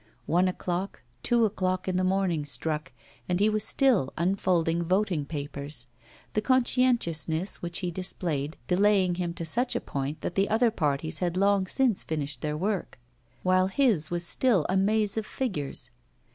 [0.25, 2.91] One o'clock, two o'clock in the morning struck,
[3.29, 5.85] and he was still unfolding voting papers,
[6.33, 11.19] the conscientiousness which he displayed delaying him to such a point that the other parties
[11.19, 12.97] had long since finished their work,
[13.43, 15.91] while his was still a maze of figures.